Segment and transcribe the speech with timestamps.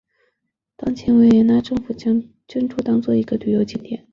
[0.77, 4.07] 当前维也纳政府将建筑当作一个旅游景点。